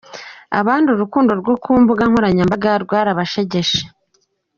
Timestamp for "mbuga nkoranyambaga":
1.81-2.71